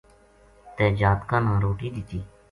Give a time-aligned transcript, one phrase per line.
[0.75, 2.19] تے جاتکاں نا روٹی دتی